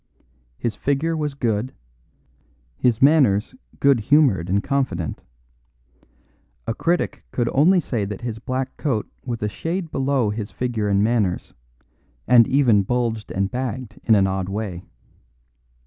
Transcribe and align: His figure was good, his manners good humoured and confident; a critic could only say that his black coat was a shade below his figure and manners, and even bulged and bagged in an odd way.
His 0.57 0.73
figure 0.75 1.15
was 1.15 1.35
good, 1.35 1.75
his 2.75 3.03
manners 3.03 3.53
good 3.79 3.99
humoured 3.99 4.49
and 4.49 4.63
confident; 4.63 5.21
a 6.65 6.73
critic 6.73 7.23
could 7.29 7.47
only 7.53 7.79
say 7.79 8.03
that 8.05 8.21
his 8.21 8.39
black 8.39 8.77
coat 8.77 9.07
was 9.23 9.43
a 9.43 9.47
shade 9.47 9.91
below 9.91 10.31
his 10.31 10.49
figure 10.49 10.87
and 10.87 11.03
manners, 11.03 11.53
and 12.27 12.47
even 12.47 12.81
bulged 12.81 13.29
and 13.31 13.51
bagged 13.51 13.99
in 14.03 14.15
an 14.15 14.25
odd 14.25 14.49
way. 14.49 14.81